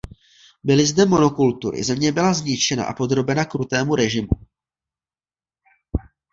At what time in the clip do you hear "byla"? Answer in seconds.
2.11-2.33